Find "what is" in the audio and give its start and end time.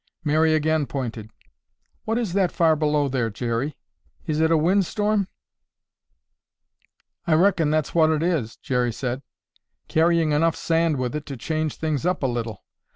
2.05-2.33